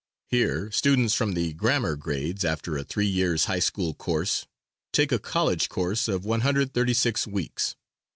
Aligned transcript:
Here 0.29 0.71
students 0.71 1.13
from 1.13 1.33
the 1.35 1.53
grammar 1.53 1.95
grades, 1.95 2.43
after 2.43 2.75
a 2.75 2.83
three 2.83 3.05
years' 3.05 3.45
high 3.45 3.59
school 3.59 3.93
course, 3.93 4.47
take 4.91 5.11
a 5.11 5.19
college 5.19 5.69
course 5.69 6.07
of 6.07 6.25
136 6.25 7.27
weeks. 7.27 7.75